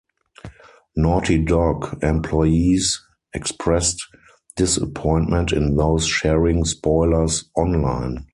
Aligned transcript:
Naughty 0.95 1.37
Dog 1.37 1.99
employees 2.01 3.05
expressed 3.35 4.01
disappointment 4.55 5.51
in 5.51 5.75
those 5.75 6.07
sharing 6.07 6.65
spoilers 6.65 7.47
online. 7.55 8.25